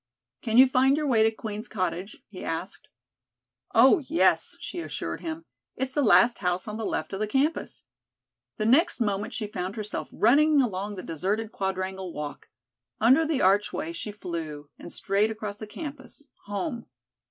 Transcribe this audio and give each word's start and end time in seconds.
"Can 0.41 0.57
you 0.57 0.65
find 0.65 0.97
your 0.97 1.05
way 1.05 1.21
to 1.21 1.29
Queen's 1.29 1.67
Cottage?" 1.67 2.23
he 2.27 2.43
asked. 2.43 2.87
"Oh, 3.75 3.99
yes," 4.07 4.55
she 4.59 4.79
assured 4.79 5.21
him. 5.21 5.45
"It's 5.75 5.91
the 5.91 6.01
last 6.01 6.39
house 6.39 6.67
on 6.67 6.77
the 6.77 6.87
left 6.87 7.13
of 7.13 7.19
the 7.19 7.27
campus." 7.27 7.83
The 8.57 8.65
next 8.65 8.99
moment 8.99 9.35
she 9.35 9.45
found 9.45 9.75
herself 9.75 10.09
running 10.11 10.59
along 10.59 10.95
the 10.95 11.03
deserted 11.03 11.51
Quadrangle 11.51 12.11
walk. 12.13 12.49
Under 12.99 13.27
the 13.27 13.43
archway 13.43 13.91
she 13.91 14.11
flew, 14.11 14.71
and 14.79 14.91
straight 14.91 15.29
across 15.29 15.57
the 15.57 15.67
campus 15.67 16.27
home. 16.45 16.87